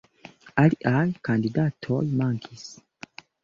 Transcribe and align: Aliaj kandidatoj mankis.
Aliaj 0.61 1.03
kandidatoj 1.31 2.03
mankis. 2.25 2.69